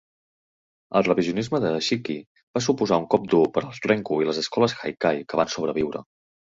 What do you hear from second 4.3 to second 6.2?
les escoles haikai que van sobreviure.